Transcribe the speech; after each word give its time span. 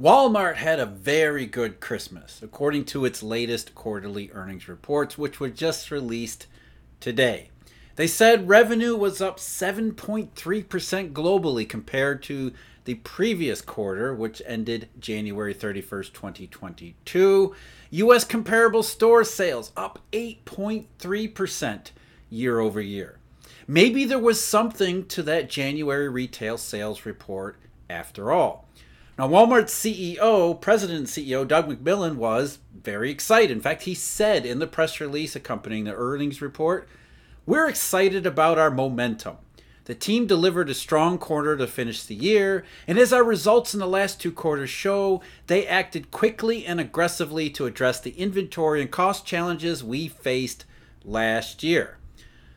Walmart 0.00 0.56
had 0.56 0.80
a 0.80 0.86
very 0.86 1.46
good 1.46 1.78
Christmas, 1.78 2.40
according 2.42 2.84
to 2.86 3.04
its 3.04 3.22
latest 3.22 3.74
quarterly 3.74 4.30
earnings 4.32 4.66
reports, 4.66 5.16
which 5.16 5.38
were 5.38 5.50
just 5.50 5.90
released 5.90 6.46
today. 6.98 7.50
They 7.96 8.06
said 8.06 8.48
revenue 8.48 8.96
was 8.96 9.20
up 9.20 9.36
7.3% 9.36 10.32
globally 11.12 11.68
compared 11.68 12.22
to 12.24 12.52
the 12.84 12.94
previous 12.94 13.60
quarter, 13.60 14.14
which 14.14 14.42
ended 14.46 14.88
January 14.98 15.54
31st, 15.54 16.12
2022. 16.12 17.54
US 17.90 18.24
comparable 18.24 18.82
store 18.82 19.24
sales 19.24 19.72
up 19.76 20.00
8.3% 20.12 21.90
year 22.30 22.58
over 22.58 22.80
year. 22.80 23.18
Maybe 23.68 24.04
there 24.04 24.18
was 24.18 24.42
something 24.42 25.06
to 25.08 25.22
that 25.24 25.50
January 25.50 26.08
retail 26.08 26.58
sales 26.58 27.04
report 27.06 27.56
after 27.88 28.32
all. 28.32 28.66
Now, 29.22 29.28
Walmart's 29.28 29.72
CEO, 29.72 30.60
President 30.60 30.98
and 30.98 31.06
CEO 31.06 31.46
Doug 31.46 31.68
McMillon 31.68 32.16
was 32.16 32.58
very 32.74 33.08
excited. 33.08 33.52
In 33.52 33.60
fact, 33.60 33.82
he 33.82 33.94
said 33.94 34.44
in 34.44 34.58
the 34.58 34.66
press 34.66 35.00
release 35.00 35.36
accompanying 35.36 35.84
the 35.84 35.94
earnings 35.94 36.42
report, 36.42 36.88
We're 37.46 37.68
excited 37.68 38.26
about 38.26 38.58
our 38.58 38.68
momentum. 38.68 39.36
The 39.84 39.94
team 39.94 40.26
delivered 40.26 40.68
a 40.68 40.74
strong 40.74 41.18
quarter 41.18 41.56
to 41.56 41.68
finish 41.68 42.02
the 42.02 42.16
year, 42.16 42.64
and 42.88 42.98
as 42.98 43.12
our 43.12 43.22
results 43.22 43.74
in 43.74 43.78
the 43.78 43.86
last 43.86 44.20
two 44.20 44.32
quarters 44.32 44.70
show, 44.70 45.22
they 45.46 45.68
acted 45.68 46.10
quickly 46.10 46.66
and 46.66 46.80
aggressively 46.80 47.48
to 47.50 47.66
address 47.66 48.00
the 48.00 48.18
inventory 48.18 48.82
and 48.82 48.90
cost 48.90 49.24
challenges 49.24 49.84
we 49.84 50.08
faced 50.08 50.64
last 51.04 51.62
year. 51.62 51.96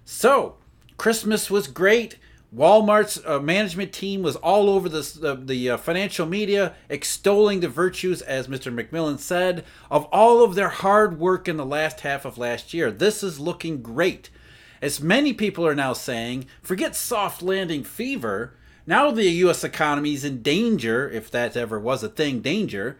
So, 0.04 0.56
Christmas 0.98 1.52
was 1.52 1.68
great. 1.68 2.18
Walmart's 2.54 3.22
uh, 3.26 3.40
management 3.40 3.92
team 3.92 4.22
was 4.22 4.36
all 4.38 4.70
over 4.70 4.88
the, 4.88 5.20
uh, 5.24 5.36
the 5.46 5.72
uh, 5.72 5.78
financial 5.78 6.26
media 6.26 6.74
extolling 6.90 7.60
the 7.60 7.68
virtues, 7.68 8.22
as 8.22 8.48
Mr. 8.48 8.74
McMillon 8.74 9.20
said, 9.20 9.66
of 9.92 10.06
all 10.06 10.44
of 10.44 10.56
their 10.56 10.70
hard 10.70 11.20
work 11.20 11.48
in 11.48 11.58
the 11.58 11.66
last 11.66 12.02
half 12.02 12.24
of 12.24 12.38
last 12.38 12.74
year. 12.74 12.92
This 12.92 13.24
is 13.24 13.40
looking 13.40 13.82
great. 13.82 14.30
As 14.82 15.02
many 15.02 15.34
people 15.34 15.66
are 15.66 15.76
now 15.76 15.94
saying, 15.94 16.46
forget 16.62 16.96
soft 16.96 17.42
landing 17.42 17.84
fever. 17.84 18.54
Now 18.88 19.12
the 19.12 19.24
U.S. 19.24 19.64
economy 19.64 20.14
is 20.14 20.24
in 20.24 20.42
danger, 20.42 21.10
if 21.10 21.32
that 21.32 21.58
ever 21.58 21.80
was 21.80 22.04
a 22.04 22.10
thing, 22.10 22.42
danger, 22.42 22.98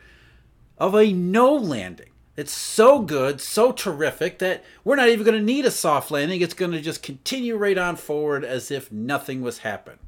of 0.78 0.96
a 0.96 1.14
no 1.14 1.54
landing. 1.54 2.10
It's 2.38 2.52
so 2.52 3.00
good, 3.00 3.40
so 3.40 3.72
terrific 3.72 4.40
that 4.40 4.64
we're 4.84 4.98
not 4.98 5.08
even 5.08 5.26
going 5.26 5.38
to 5.38 5.44
need 5.44 5.66
a 5.66 5.72
soft 5.72 6.12
landing. 6.12 6.42
It's 6.42 6.54
going 6.54 6.74
to 6.74 6.82
just 6.82 7.02
continue 7.02 7.56
right 7.56 7.78
on 7.78 7.96
forward 7.96 8.44
as 8.44 8.72
if 8.72 8.92
nothing 8.92 9.42
was 9.42 9.60
happening. 9.60 10.00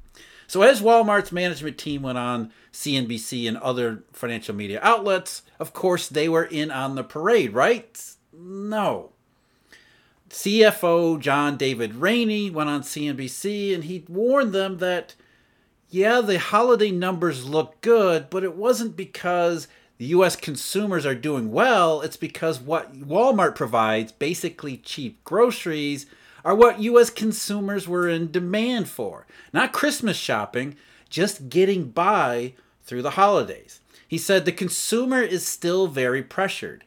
So, 0.46 0.62
as 0.62 0.82
Walmart's 0.82 1.32
management 1.32 1.78
team 1.78 2.02
went 2.04 2.18
on 2.18 2.52
CNBC 2.72 3.48
and 3.48 3.58
other 3.58 4.04
financial 4.14 4.56
media 4.56 4.80
outlets, 4.82 5.42
of 5.60 5.74
course, 5.74 6.08
they 6.08 6.30
were 6.30 6.46
in 6.46 6.72
on 6.72 6.96
the 6.96 7.04
parade, 7.04 7.54
right? 7.54 8.02
No. 8.34 9.12
CFO 10.30 11.20
John 11.20 11.58
David 11.58 11.96
Rainey 11.96 12.50
went 12.50 12.70
on 12.70 12.82
CNBC 12.82 13.74
and 13.74 13.86
he 13.86 14.06
warned 14.10 14.54
them 14.54 14.78
that, 14.80 15.16
yeah, 15.90 16.22
the 16.22 16.40
holiday 16.40 16.92
numbers 16.92 17.46
look 17.46 17.80
good, 17.82 18.30
but 18.30 18.44
it 18.44 18.56
wasn't 18.56 18.98
because 18.98 19.68
the 19.98 20.06
US 20.08 20.36
consumers 20.36 21.06
are 21.06 21.16
doing 21.16 21.52
well, 21.52 22.02
it's 22.02 22.18
because 22.18 22.60
what 22.60 22.94
Walmart 22.94 23.56
provides, 23.56 24.12
basically 24.12 24.78
cheap 24.78 25.24
groceries, 25.24 26.06
are 26.46 26.56
what 26.56 26.80
US 26.82 27.10
consumers 27.10 27.88
were 27.88 28.08
in 28.08 28.32
demand 28.32 28.90
for. 28.90 29.26
Not 29.52 29.74
Christmas 29.74 30.18
shopping, 30.18 30.76
just 31.10 31.50
getting 31.50 31.90
by 31.90 32.54
through 32.84 33.02
the 33.02 33.12
holidays. 33.12 33.82
He 34.08 34.18
said 34.18 34.46
the 34.46 34.52
consumer 34.52 35.22
is 35.22 35.46
still 35.46 35.88
very 35.88 36.24
pressured. 36.24 36.86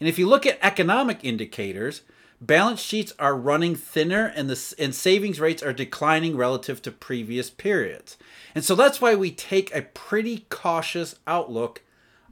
And 0.00 0.08
if 0.08 0.18
you 0.18 0.26
look 0.26 0.46
at 0.46 0.58
economic 0.62 1.20
indicators, 1.22 2.02
balance 2.40 2.80
sheets 2.80 3.12
are 3.18 3.36
running 3.36 3.76
thinner 3.76 4.32
and 4.34 4.48
the 4.48 4.74
and 4.78 4.94
savings 4.94 5.40
rates 5.40 5.62
are 5.62 5.72
declining 5.72 6.36
relative 6.36 6.80
to 6.82 6.90
previous 6.90 7.50
periods. 7.50 8.16
And 8.54 8.64
so 8.64 8.74
that's 8.74 9.00
why 9.00 9.14
we 9.14 9.30
take 9.30 9.74
a 9.74 9.82
pretty 9.82 10.46
cautious 10.48 11.16
outlook 11.26 11.82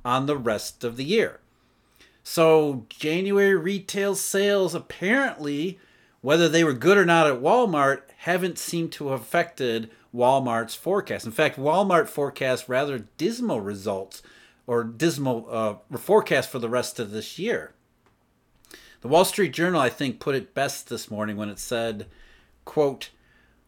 on 0.04 0.26
the 0.26 0.36
rest 0.36 0.84
of 0.84 0.96
the 0.96 1.04
year. 1.04 1.40
So, 2.24 2.86
January 2.88 3.56
retail 3.56 4.14
sales 4.14 4.74
apparently, 4.74 5.78
whether 6.20 6.48
they 6.48 6.62
were 6.62 6.72
good 6.72 6.96
or 6.96 7.04
not 7.04 7.26
at 7.26 7.40
Walmart, 7.40 8.02
haven't 8.18 8.58
seemed 8.58 8.92
to 8.92 9.08
have 9.08 9.22
affected 9.22 9.90
Walmart's 10.14 10.74
forecast. 10.74 11.26
In 11.26 11.32
fact, 11.32 11.58
Walmart 11.58 12.08
forecasts 12.08 12.68
rather 12.68 13.06
dismal 13.16 13.60
results 13.60 14.22
or 14.66 14.84
dismal 14.84 15.46
uh, 15.50 15.96
forecast 15.98 16.50
for 16.50 16.58
the 16.58 16.68
rest 16.68 17.00
of 17.00 17.10
this 17.10 17.38
year. 17.38 17.72
The 19.00 19.08
Wall 19.08 19.24
Street 19.24 19.52
Journal, 19.52 19.80
I 19.80 19.88
think, 19.88 20.20
put 20.20 20.36
it 20.36 20.54
best 20.54 20.88
this 20.88 21.10
morning 21.10 21.36
when 21.36 21.48
it 21.48 21.58
said, 21.58 22.06
quote, 22.64 23.10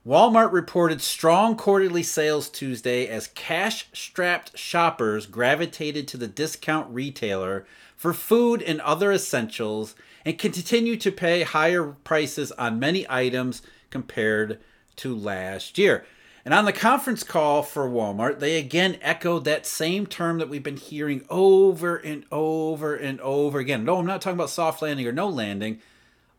Walmart 0.06 0.52
reported 0.52 1.00
strong 1.00 1.56
quarterly 1.56 2.02
sales 2.02 2.50
Tuesday 2.50 3.06
as 3.06 3.28
cash 3.28 3.88
strapped 3.94 4.58
shoppers 4.58 5.24
gravitated 5.24 6.06
to 6.08 6.18
the 6.18 6.28
discount 6.28 6.92
retailer 6.92 7.64
for 7.96 8.12
food 8.12 8.60
and 8.60 8.82
other 8.82 9.10
essentials 9.10 9.94
and 10.22 10.38
continue 10.38 10.98
to 10.98 11.10
pay 11.10 11.42
higher 11.42 11.84
prices 12.04 12.52
on 12.52 12.78
many 12.78 13.06
items 13.08 13.62
compared 13.88 14.60
to 14.96 15.16
last 15.16 15.78
year. 15.78 16.04
And 16.44 16.52
on 16.52 16.66
the 16.66 16.72
conference 16.74 17.22
call 17.22 17.62
for 17.62 17.88
Walmart, 17.88 18.40
they 18.40 18.58
again 18.58 18.98
echoed 19.00 19.46
that 19.46 19.64
same 19.64 20.06
term 20.06 20.36
that 20.36 20.50
we've 20.50 20.62
been 20.62 20.76
hearing 20.76 21.24
over 21.30 21.96
and 21.96 22.26
over 22.30 22.94
and 22.94 23.18
over 23.22 23.58
again. 23.58 23.86
No, 23.86 23.96
I'm 23.96 24.06
not 24.06 24.20
talking 24.20 24.36
about 24.36 24.50
soft 24.50 24.82
landing 24.82 25.06
or 25.06 25.12
no 25.12 25.30
landing, 25.30 25.80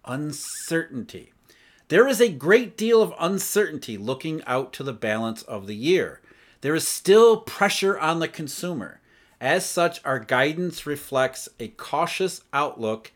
uncertainty. 0.06 1.32
There 1.88 2.08
is 2.08 2.20
a 2.20 2.32
great 2.32 2.76
deal 2.78 3.02
of 3.02 3.14
uncertainty 3.20 3.98
looking 3.98 4.42
out 4.48 4.74
to 4.74 4.84
the 4.84 4.94
balance 4.94 5.44
of 5.44 5.68
the 5.68 5.76
year. 5.76 6.22
There 6.62 6.74
is 6.74 6.88
still 6.88 7.38
pressure 7.38 7.98
on 8.00 8.20
the 8.20 8.28
consumer. 8.28 9.02
As 9.40 9.66
such, 9.68 10.04
our 10.04 10.18
guidance 10.18 10.88
reflects 10.88 11.48
a 11.60 11.68
cautious 11.68 12.42
outlook 12.52 13.12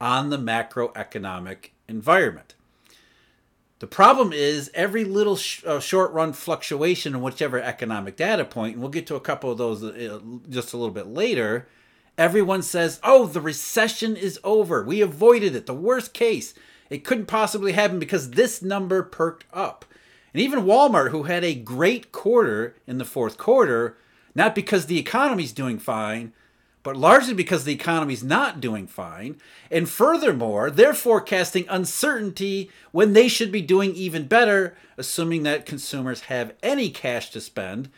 on 0.00 0.30
the 0.30 0.38
macroeconomic 0.38 1.70
environment. 1.86 2.54
The 3.80 3.86
problem 3.86 4.32
is 4.32 4.70
every 4.72 5.04
little 5.04 5.36
sh- 5.36 5.62
uh, 5.66 5.80
short 5.80 6.12
run 6.12 6.32
fluctuation 6.32 7.14
in 7.14 7.20
whichever 7.20 7.60
economic 7.60 8.16
data 8.16 8.46
point, 8.46 8.74
and 8.74 8.80
we'll 8.80 8.90
get 8.90 9.06
to 9.08 9.16
a 9.16 9.20
couple 9.20 9.50
of 9.50 9.58
those 9.58 9.84
uh, 9.84 10.20
just 10.48 10.72
a 10.72 10.78
little 10.78 10.94
bit 10.94 11.08
later, 11.08 11.68
everyone 12.16 12.62
says, 12.62 13.00
oh, 13.02 13.26
the 13.26 13.40
recession 13.42 14.16
is 14.16 14.40
over. 14.42 14.82
We 14.82 15.02
avoided 15.02 15.54
it. 15.54 15.66
The 15.66 15.74
worst 15.74 16.14
case. 16.14 16.54
It 16.90 17.04
couldn't 17.04 17.26
possibly 17.26 17.72
happen 17.72 17.98
because 17.98 18.32
this 18.32 18.62
number 18.62 19.02
perked 19.02 19.44
up. 19.52 19.84
And 20.32 20.42
even 20.42 20.64
Walmart, 20.64 21.10
who 21.10 21.24
had 21.24 21.44
a 21.44 21.54
great 21.54 22.12
quarter 22.12 22.74
in 22.86 22.98
the 22.98 23.04
fourth 23.04 23.38
quarter, 23.38 23.96
not 24.34 24.54
because 24.54 24.86
the 24.86 24.98
economy's 24.98 25.52
doing 25.52 25.78
fine, 25.78 26.32
but 26.82 26.96
largely 26.96 27.32
because 27.32 27.64
the 27.64 27.72
economy's 27.72 28.22
not 28.22 28.60
doing 28.60 28.86
fine. 28.86 29.36
And 29.70 29.88
furthermore, 29.88 30.70
they're 30.70 30.92
forecasting 30.92 31.66
uncertainty 31.68 32.70
when 32.92 33.14
they 33.14 33.26
should 33.26 33.50
be 33.50 33.62
doing 33.62 33.94
even 33.94 34.26
better, 34.26 34.76
assuming 34.98 35.44
that 35.44 35.66
consumers 35.66 36.22
have 36.22 36.52
any 36.62 36.90
cash 36.90 37.30
to 37.30 37.40
spend. 37.40 37.88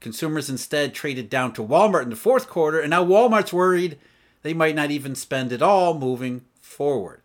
Consumers 0.00 0.50
instead 0.50 0.92
traded 0.92 1.30
down 1.30 1.52
to 1.54 1.62
Walmart 1.62 2.02
in 2.02 2.10
the 2.10 2.16
fourth 2.16 2.48
quarter, 2.48 2.78
and 2.78 2.90
now 2.90 3.04
Walmart's 3.04 3.52
worried 3.52 3.98
they 4.42 4.52
might 4.52 4.74
not 4.76 4.90
even 4.90 5.14
spend 5.14 5.50
at 5.52 5.62
all 5.62 5.98
moving 5.98 6.44
forward. 6.60 7.22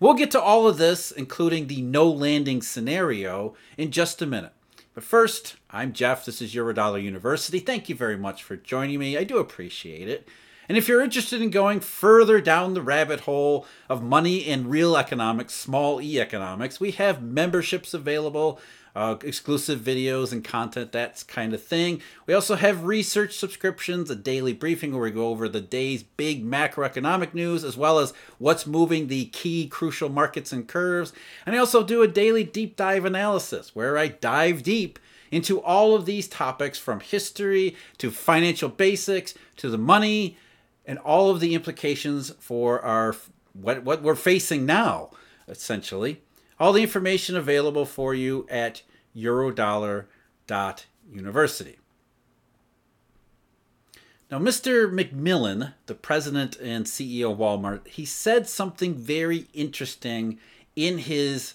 We'll 0.00 0.14
get 0.14 0.30
to 0.30 0.40
all 0.40 0.66
of 0.66 0.78
this, 0.78 1.10
including 1.10 1.66
the 1.66 1.82
no 1.82 2.08
landing 2.08 2.62
scenario, 2.62 3.54
in 3.76 3.90
just 3.90 4.22
a 4.22 4.26
minute. 4.26 4.52
But 4.94 5.04
first, 5.04 5.56
I'm 5.70 5.92
Jeff. 5.92 6.24
This 6.24 6.40
is 6.40 6.54
Eurodollar 6.54 7.02
University. 7.02 7.58
Thank 7.58 7.90
you 7.90 7.94
very 7.94 8.16
much 8.16 8.42
for 8.42 8.56
joining 8.56 8.98
me. 8.98 9.18
I 9.18 9.24
do 9.24 9.36
appreciate 9.36 10.08
it. 10.08 10.26
And 10.70 10.78
if 10.78 10.88
you're 10.88 11.02
interested 11.02 11.42
in 11.42 11.50
going 11.50 11.80
further 11.80 12.40
down 12.40 12.72
the 12.72 12.80
rabbit 12.80 13.20
hole 13.20 13.66
of 13.90 14.02
money 14.02 14.46
and 14.46 14.70
real 14.70 14.96
economics, 14.96 15.52
small 15.52 16.00
e 16.00 16.18
economics, 16.18 16.80
we 16.80 16.92
have 16.92 17.22
memberships 17.22 17.92
available 17.92 18.58
uh, 18.94 19.16
exclusive 19.22 19.80
videos 19.80 20.32
and 20.32 20.44
content, 20.44 20.92
that 20.92 21.24
kind 21.28 21.54
of 21.54 21.62
thing. 21.62 22.00
We 22.26 22.34
also 22.34 22.56
have 22.56 22.84
research 22.84 23.36
subscriptions, 23.36 24.10
a 24.10 24.16
daily 24.16 24.52
briefing 24.52 24.92
where 24.92 25.02
we 25.02 25.10
go 25.10 25.28
over 25.28 25.48
the 25.48 25.60
day's 25.60 26.02
big 26.02 26.44
macroeconomic 26.44 27.34
news, 27.34 27.64
as 27.64 27.76
well 27.76 27.98
as 27.98 28.12
what's 28.38 28.66
moving 28.66 29.06
the 29.06 29.26
key 29.26 29.68
crucial 29.68 30.08
markets 30.08 30.52
and 30.52 30.66
curves. 30.66 31.12
And 31.46 31.54
I 31.54 31.58
also 31.58 31.84
do 31.84 32.02
a 32.02 32.08
daily 32.08 32.44
deep 32.44 32.76
dive 32.76 33.04
analysis 33.04 33.74
where 33.74 33.96
I 33.96 34.08
dive 34.08 34.62
deep 34.62 34.98
into 35.30 35.60
all 35.60 35.94
of 35.94 36.06
these 36.06 36.28
topics 36.28 36.78
from 36.78 37.00
history 37.00 37.76
to 37.98 38.10
financial 38.10 38.68
basics 38.68 39.34
to 39.56 39.70
the 39.70 39.78
money 39.78 40.36
and 40.84 40.98
all 40.98 41.30
of 41.30 41.40
the 41.40 41.54
implications 41.54 42.30
for 42.40 42.80
our 42.82 43.14
what, 43.52 43.84
what 43.84 44.02
we're 44.02 44.14
facing 44.14 44.66
now 44.66 45.10
essentially 45.48 46.20
all 46.60 46.72
the 46.74 46.82
information 46.82 47.36
available 47.36 47.86
for 47.86 48.14
you 48.14 48.46
at 48.50 48.82
eurodollar.university. 49.16 51.78
Now, 54.30 54.38
Mr. 54.38 54.92
McMillon, 54.92 55.72
the 55.86 55.94
president 55.96 56.56
and 56.56 56.84
CEO 56.84 57.32
of 57.32 57.38
Walmart, 57.38 57.88
he 57.88 58.04
said 58.04 58.48
something 58.48 58.94
very 58.94 59.48
interesting 59.52 60.38
in 60.76 60.98
his, 60.98 61.54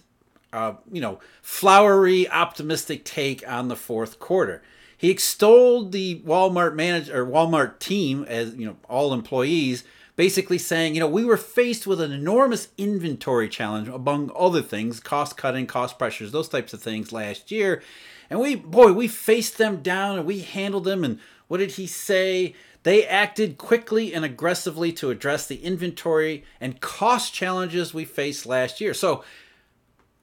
uh, 0.51 0.73
you 0.91 0.99
know, 0.99 1.21
flowery, 1.41 2.27
optimistic 2.27 3.05
take 3.05 3.47
on 3.47 3.69
the 3.69 3.77
fourth 3.77 4.19
quarter. 4.19 4.61
He 4.97 5.09
extolled 5.09 5.93
the 5.93 6.21
Walmart 6.25 6.75
manager 6.75 7.21
or 7.21 7.25
Walmart 7.25 7.79
team 7.79 8.25
as 8.27 8.53
you 8.55 8.65
know 8.65 8.75
all 8.89 9.13
employees, 9.13 9.85
basically 10.15 10.57
saying, 10.57 10.93
you 10.93 10.99
know, 10.99 11.07
we 11.07 11.25
were 11.25 11.37
faced 11.37 11.85
with 11.85 11.99
an 11.99 12.11
enormous 12.11 12.69
inventory 12.77 13.49
challenge, 13.49 13.87
among 13.87 14.31
other 14.35 14.61
things, 14.61 14.99
cost 14.99 15.37
cutting, 15.37 15.67
cost 15.67 15.97
pressures, 15.97 16.31
those 16.31 16.49
types 16.49 16.73
of 16.73 16.81
things 16.81 17.11
last 17.11 17.51
year, 17.51 17.81
and 18.29 18.39
we, 18.39 18.55
boy, 18.55 18.91
we 18.93 19.07
faced 19.07 19.57
them 19.57 19.81
down 19.81 20.17
and 20.17 20.25
we 20.25 20.39
handled 20.39 20.85
them 20.85 21.03
and 21.03 21.19
what 21.47 21.57
did 21.57 21.71
he 21.71 21.87
say? 21.87 22.55
They 22.83 23.05
acted 23.05 23.57
quickly 23.57 24.13
and 24.13 24.25
aggressively 24.25 24.91
to 24.93 25.09
address 25.09 25.47
the 25.47 25.57
inventory 25.57 26.43
and 26.59 26.81
cost 26.81 27.33
challenges 27.33 27.93
we 27.93 28.05
faced 28.05 28.45
last 28.45 28.81
year. 28.81 28.93
So 28.93 29.23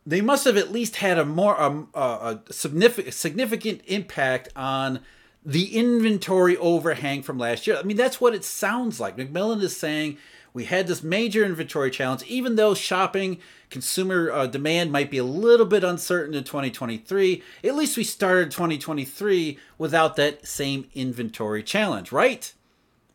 they 0.05 0.21
must 0.21 0.45
have 0.45 0.57
at 0.57 0.73
least 0.73 0.97
had 0.97 1.19
a 1.19 1.25
more 1.25 1.61
uh, 1.61 1.85
a 1.95 2.53
significant 2.53 3.15
significant 3.15 3.83
impact 3.87 4.49
on 4.57 5.01
the 5.45 5.77
inventory 5.77 6.57
overhang 6.57 7.23
from 7.23 7.39
last 7.39 7.67
year. 7.67 7.77
I 7.77 7.83
mean, 7.83 7.97
that's 7.97 8.21
what 8.21 8.35
it 8.35 8.45
sounds 8.45 9.01
like. 9.01 9.17
McMillon 9.17 9.63
is 9.63 9.77
saying 9.77 10.19
we 10.55 10.65
had 10.67 10.87
this 10.87 11.03
major 11.03 11.45
inventory 11.45 11.91
challenge, 11.91 12.23
even 12.25 12.57
though 12.57 12.75
shopping 12.75 13.39
consumer 13.71 14.31
uh, 14.31 14.47
demand 14.47 14.93
might 14.93 15.11
be 15.11 15.19
a 15.19 15.25
little 15.25 15.67
bit 15.67 15.83
uncertain 15.83 16.35
in 16.35 16.45
2023. 16.45 17.43
At 17.65 17.75
least 17.75 17.97
we 17.97 18.05
started 18.05 18.51
2023 18.51 19.59
without 19.79 20.17
that 20.17 20.47
same 20.47 20.89
inventory 20.95 21.63
challenge, 21.63 22.13
right? 22.13 22.53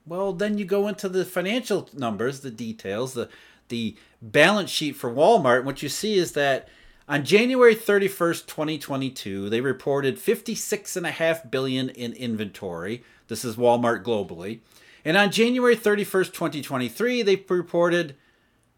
Well, 0.05 0.33
then 0.33 0.57
you 0.57 0.65
go 0.65 0.87
into 0.87 1.09
the 1.09 1.25
financial 1.25 1.89
numbers, 1.93 2.39
the 2.41 2.51
details, 2.51 3.13
the 3.13 3.29
the 3.69 3.97
balance 4.21 4.69
sheet 4.69 4.95
for 4.95 5.11
Walmart. 5.11 5.57
And 5.57 5.65
what 5.65 5.83
you 5.83 5.89
see 5.89 6.15
is 6.15 6.31
that 6.31 6.69
on 7.07 7.23
January 7.23 7.75
31st, 7.75 8.47
2022, 8.47 9.49
they 9.49 9.61
reported 9.61 10.17
56.5 10.17 11.49
billion 11.49 11.89
in 11.89 12.13
inventory. 12.13 13.03
This 13.27 13.45
is 13.45 13.55
Walmart 13.55 14.03
globally. 14.03 14.59
And 15.05 15.15
on 15.15 15.31
January 15.31 15.75
31st, 15.75 16.33
2023, 16.33 17.21
they 17.21 17.35
reported 17.47 18.15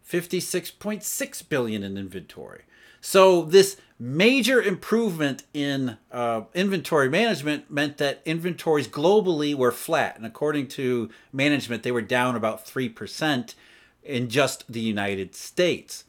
56.6 0.08 1.48
billion 1.48 1.82
in 1.82 1.96
inventory. 1.96 2.62
So 3.00 3.42
this 3.42 3.78
major 3.98 4.62
improvement 4.62 5.44
in 5.54 5.96
uh, 6.12 6.42
inventory 6.54 7.08
management 7.08 7.70
meant 7.70 7.98
that 7.98 8.22
inventories 8.24 8.88
globally 8.88 9.54
were 9.54 9.72
flat, 9.72 10.16
and 10.16 10.26
according 10.26 10.68
to 10.68 11.10
management, 11.32 11.82
they 11.82 11.92
were 11.92 12.02
down 12.02 12.36
about 12.36 12.66
three 12.66 12.88
percent 12.88 13.54
in 14.02 14.28
just 14.28 14.70
the 14.70 14.80
United 14.80 15.34
States. 15.34 16.04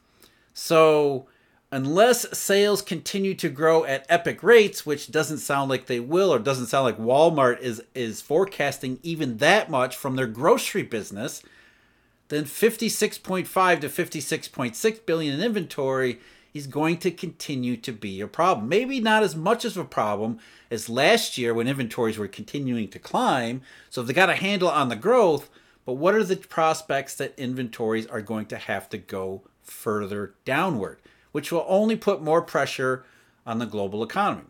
So 0.54 1.28
unless 1.72 2.38
sales 2.38 2.82
continue 2.82 3.34
to 3.36 3.50
grow 3.50 3.86
at 3.86 4.06
epic 4.10 4.44
rates, 4.44 4.86
which 4.86 5.12
doesn't 5.12 5.38
sound 5.38 5.70
like 5.70 5.86
they 5.86 6.00
will, 6.00 6.34
or 6.34 6.40
doesn't 6.40 6.68
sound 6.68 6.86
like 6.86 6.98
Walmart 6.98 7.60
is 7.60 7.82
is 7.96 8.22
forecasting 8.22 9.00
even 9.04 9.38
that 9.38 9.70
much 9.70 9.96
from 9.96 10.16
their 10.16 10.28
grocery 10.28 10.84
business, 10.84 11.42
then 12.28 12.46
56.5 12.46 13.82
to 13.82 13.90
56.6 13.90 15.06
billion 15.06 15.34
in 15.34 15.42
inventory 15.42 16.20
is 16.54 16.68
going 16.68 16.98
to 16.98 17.12
continue 17.12 17.78
to 17.78 17.94
be 17.94 18.20
a 18.20 18.28
problem. 18.28 18.68
Maybe 18.68 19.00
not 19.00 19.24
as 19.24 19.36
much 19.36 19.64
of 19.64 19.78
a 19.78 19.86
problem 19.86 20.40
as 20.70 20.90
last 20.90 21.38
year 21.38 21.54
when 21.54 21.68
inventories 21.68 22.18
were 22.18 22.28
continuing 22.28 22.90
to 22.90 23.00
climb. 23.00 23.62
So 23.90 24.04
they 24.04 24.12
got 24.12 24.30
a 24.30 24.36
handle 24.36 24.70
on 24.70 24.90
the 24.90 24.98
growth, 24.98 25.50
but 25.86 25.94
what 25.94 26.14
are 26.14 26.24
the 26.24 26.36
prospects 26.36 27.16
that 27.16 27.40
inventories 27.40 28.06
are 28.08 28.22
going 28.22 28.48
to 28.48 28.58
have 28.58 28.90
to 28.90 28.98
go 28.98 29.44
further 29.64 30.34
downward? 30.44 30.98
Which 31.32 31.52
will 31.52 31.66
only 31.68 31.96
put 31.96 32.22
more 32.22 32.42
pressure 32.42 33.06
on 33.46 33.60
the 33.60 33.66
global 33.66 34.04
economy. 34.04 34.44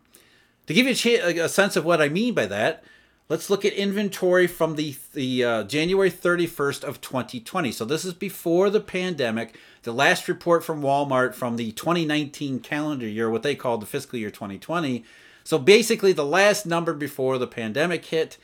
To 0.67 0.73
give 0.73 0.87
you 0.87 1.19
a, 1.43 1.49
sense 1.49 1.75
of 1.75 1.85
what 1.85 2.01
I 2.01 2.09
mean 2.09 2.33
by 2.33 2.45
that, 2.45 2.83
let's 3.29 3.49
look 3.49 3.65
at 3.65 3.73
inventory 3.73 4.47
from 4.47 4.75
the, 4.75 4.95
the 5.13 5.43
uh, 5.43 5.63
January 5.63 6.11
31st 6.11 6.83
of 6.83 7.01
2020. 7.01 7.71
So 7.71 7.83
this 7.83 8.05
is 8.05 8.13
before 8.13 8.69
the 8.69 8.79
pandemic. 8.79 9.55
The 9.83 9.91
last 9.91 10.27
report 10.27 10.63
from 10.63 10.81
Walmart 10.81 11.33
from 11.33 11.57
the 11.57 11.71
2019 11.71 12.59
calendar 12.59 13.07
year, 13.07 13.29
what 13.29 13.43
they 13.43 13.55
call 13.55 13.77
the 13.77 13.85
fiscal 13.85 14.19
year 14.19 14.29
2020. 14.29 15.03
So 15.43 15.57
basically, 15.57 16.13
the 16.13 16.25
last 16.25 16.65
number 16.65 16.93
before 16.93 17.37
the 17.37 17.47
pandemic 17.47 18.05
hit, 18.05 18.37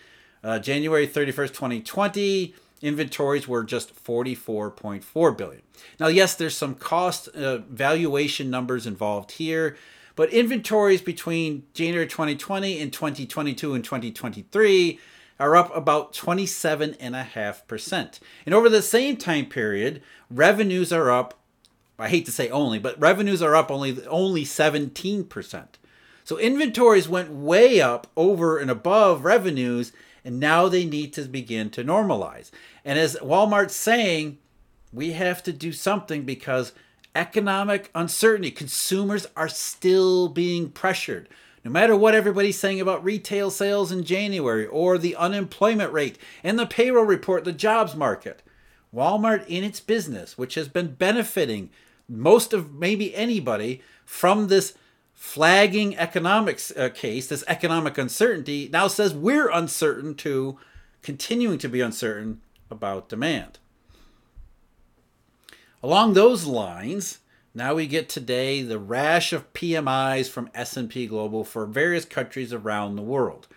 uh, 0.43 0.59
January 0.59 1.07
31st, 1.07 1.49
2020 1.49 2.55
inventories 2.81 3.47
were 3.47 3.63
just 3.63 4.03
44.4 4.03 5.37
billion. 5.37 5.61
Now, 5.99 6.07
yes, 6.07 6.35
there's 6.35 6.57
some 6.57 6.75
cost 6.75 7.29
uh, 7.29 7.59
valuation 7.69 8.49
numbers 8.49 8.85
involved 8.85 9.31
here, 9.31 9.77
but 10.15 10.31
inventories 10.31 11.01
between 11.01 11.63
January 11.73 12.07
2020 12.07 12.79
and 12.79 12.91
2022 12.91 13.73
and 13.73 13.83
2023 13.83 14.99
are 15.39 15.55
up 15.55 15.75
about 15.75 16.13
27.5%. 16.13 18.19
And 18.45 18.55
over 18.55 18.69
the 18.69 18.81
same 18.81 19.17
time 19.17 19.45
period, 19.45 20.01
revenues 20.29 20.91
are 20.91 21.11
up, 21.11 21.35
I 21.99 22.09
hate 22.09 22.25
to 22.25 22.31
say 22.31 22.49
only, 22.49 22.79
but 22.79 22.99
revenues 22.99 23.41
are 23.41 23.55
up 23.55 23.71
only 23.71 24.05
only 24.07 24.43
17%. 24.43 25.67
So 26.23 26.37
inventories 26.37 27.07
went 27.07 27.31
way 27.31 27.79
up 27.79 28.07
over 28.17 28.57
and 28.57 28.69
above 28.69 29.23
revenues 29.23 29.93
and 30.27 30.41
now 30.41 30.67
they 30.67 30.83
need 30.83 31.13
to 31.13 31.21
begin 31.21 31.69
to 31.69 31.85
normalize. 31.85 32.51
And 32.83 32.99
as 32.99 33.15
Walmart's 33.21 33.73
saying, 33.73 34.39
we 34.91 35.13
have 35.13 35.41
to 35.43 35.53
do 35.53 35.71
something 35.71 36.23
because 36.23 36.73
economic 37.15 37.89
uncertainty, 37.95 38.51
consumers 38.51 39.25
are 39.37 39.47
still 39.47 40.27
being 40.27 40.69
pressured. 40.69 41.29
No 41.63 41.71
matter 41.71 41.95
what 41.95 42.13
everybody's 42.13 42.59
saying 42.59 42.81
about 42.81 43.05
retail 43.05 43.49
sales 43.49 43.89
in 43.89 44.03
January 44.03 44.65
or 44.65 44.97
the 44.97 45.15
unemployment 45.15 45.93
rate 45.93 46.17
and 46.43 46.59
the 46.59 46.65
payroll 46.65 47.05
report, 47.05 47.45
the 47.45 47.53
jobs 47.53 47.95
market, 47.95 48.43
Walmart 48.93 49.47
in 49.47 49.63
its 49.63 49.79
business, 49.79 50.37
which 50.37 50.55
has 50.55 50.67
been 50.67 50.95
benefiting 50.95 51.69
most 52.09 52.51
of 52.51 52.73
maybe 52.73 53.15
anybody 53.15 53.81
from 54.03 54.49
this 54.49 54.73
flagging 55.17 55.97
economics 55.97 56.71
uh, 56.77 56.89
case, 56.89 57.27
this 57.27 57.43
economic 57.47 57.97
uncertainty, 57.97 58.69
now 58.71 58.87
says 58.87 59.15
we're 59.15 59.49
uncertain 59.49 60.13
to 60.13 60.59
continuing 61.01 61.57
to 61.57 61.67
be 61.67 61.81
uncertain 61.81 62.39
about 62.69 63.09
demand. 63.09 63.57
Along 65.81 66.13
those 66.13 66.45
lines, 66.45 67.17
now 67.55 67.73
we 67.73 67.87
get 67.87 68.09
today 68.09 68.61
the 68.61 68.77
rash 68.77 69.33
of 69.33 69.51
PMIs 69.53 70.29
from 70.29 70.51
S&P 70.53 71.07
Global 71.07 71.43
for 71.43 71.65
various 71.65 72.05
countries 72.05 72.53
around 72.53 72.95
the 72.95 73.01
world. 73.01 73.47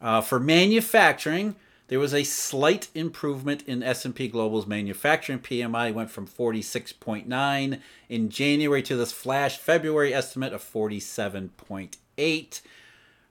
Uh, 0.00 0.20
for 0.20 0.40
manufacturing, 0.40 1.54
there 1.88 1.98
was 1.98 2.14
a 2.14 2.24
slight 2.24 2.88
improvement 2.94 3.62
in 3.66 3.82
S&P 3.82 4.28
Global's 4.28 4.66
manufacturing 4.66 5.38
PMI. 5.38 5.92
Went 5.92 6.10
from 6.10 6.26
46.9 6.26 7.80
in 8.08 8.28
January 8.30 8.82
to 8.82 8.96
this 8.96 9.12
flash 9.12 9.58
February 9.58 10.14
estimate 10.14 10.52
of 10.52 10.62
47.8. 10.62 12.60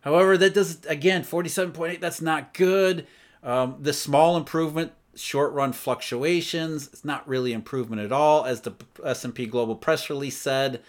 However, 0.01 0.38
that 0.38 0.53
does 0.53 0.86
again 0.86 1.24
47.8. 1.24 2.00
That's 2.00 2.22
not 2.22 2.53
good. 2.53 3.07
Um, 3.41 3.77
the 3.79 3.93
small 3.93 4.38
improvement, 4.38 4.91
short 5.15 5.51
run 5.53 5.74
fluctuations. 5.74 6.88
It's 6.88 7.03
not 7.03 7.27
really 7.27 7.53
improvement 7.53 8.01
at 8.01 8.12
all, 8.12 8.45
as 8.45 8.62
the 8.62 8.74
S&P 9.03 9.48
Global 9.48 9.75
press 9.75 10.10
release 10.10 10.38
said. 10.38 10.81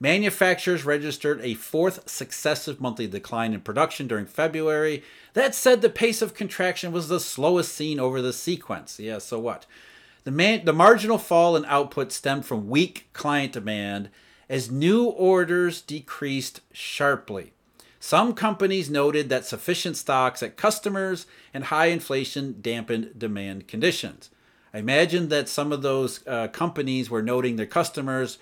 Manufacturers 0.00 0.84
registered 0.84 1.40
a 1.40 1.54
fourth 1.54 2.08
successive 2.08 2.80
monthly 2.80 3.08
decline 3.08 3.52
in 3.52 3.60
production 3.60 4.06
during 4.06 4.26
February. 4.26 5.02
That 5.34 5.54
said, 5.54 5.82
the 5.82 5.90
pace 5.90 6.22
of 6.22 6.34
contraction 6.34 6.92
was 6.92 7.08
the 7.08 7.18
slowest 7.18 7.72
seen 7.72 7.98
over 7.98 8.22
the 8.22 8.32
sequence. 8.32 9.00
Yeah, 9.00 9.18
so 9.18 9.40
what? 9.40 9.66
The, 10.22 10.30
man, 10.30 10.64
the 10.64 10.72
marginal 10.72 11.18
fall 11.18 11.56
in 11.56 11.64
output 11.64 12.12
stemmed 12.12 12.46
from 12.46 12.68
weak 12.68 13.08
client 13.12 13.52
demand 13.52 14.10
as 14.48 14.70
new 14.70 15.04
orders 15.06 15.80
decreased 15.80 16.60
sharply. 16.72 17.52
Some 17.98 18.34
companies 18.34 18.88
noted 18.88 19.28
that 19.28 19.44
sufficient 19.44 19.96
stocks 19.96 20.42
at 20.42 20.56
customers 20.56 21.26
and 21.52 21.64
high 21.64 21.86
inflation 21.86 22.58
dampened 22.60 23.18
demand 23.18 23.66
conditions. 23.66 24.30
I 24.72 24.78
imagine 24.78 25.28
that 25.30 25.48
some 25.48 25.72
of 25.72 25.82
those 25.82 26.24
uh, 26.26 26.48
companies 26.48 27.10
were 27.10 27.22
noting 27.22 27.56
their 27.56 27.66
customers 27.66 28.38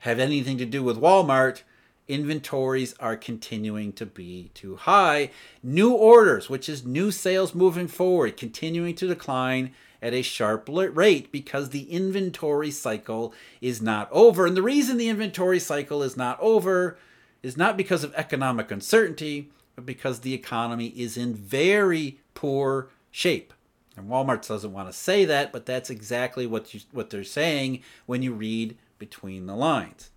have 0.00 0.18
anything 0.18 0.58
to 0.58 0.66
do 0.66 0.82
with 0.82 1.00
Walmart, 1.00 1.62
inventories 2.08 2.94
are 2.98 3.16
continuing 3.16 3.92
to 3.92 4.06
be 4.06 4.50
too 4.54 4.76
high. 4.76 5.30
New 5.62 5.92
orders, 5.92 6.48
which 6.48 6.68
is 6.68 6.84
new 6.84 7.10
sales 7.10 7.54
moving 7.54 7.88
forward, 7.88 8.36
continuing 8.36 8.94
to 8.94 9.06
decline 9.06 9.72
at 10.00 10.14
a 10.14 10.22
sharp 10.22 10.68
rate 10.68 11.30
because 11.32 11.70
the 11.70 11.90
inventory 11.90 12.70
cycle 12.70 13.34
is 13.60 13.82
not 13.82 14.08
over. 14.12 14.46
And 14.46 14.56
the 14.56 14.62
reason 14.62 14.96
the 14.96 15.08
inventory 15.08 15.58
cycle 15.58 16.02
is 16.02 16.16
not 16.16 16.38
over 16.40 16.96
is 17.42 17.56
not 17.56 17.76
because 17.76 18.04
of 18.04 18.14
economic 18.14 18.70
uncertainty, 18.70 19.50
but 19.74 19.84
because 19.86 20.20
the 20.20 20.34
economy 20.34 20.88
is 20.88 21.16
in 21.16 21.34
very 21.34 22.18
poor 22.34 22.88
shape. 23.10 23.52
And 23.96 24.08
Walmart 24.08 24.46
doesn't 24.46 24.72
want 24.72 24.88
to 24.88 24.92
say 24.92 25.24
that, 25.24 25.52
but 25.52 25.66
that's 25.66 25.90
exactly 25.90 26.46
what 26.46 26.72
you, 26.72 26.80
what 26.92 27.10
they're 27.10 27.24
saying 27.24 27.82
when 28.06 28.22
you 28.22 28.32
read 28.32 28.76
between 28.98 29.46
the 29.46 29.56
lines. 29.56 30.10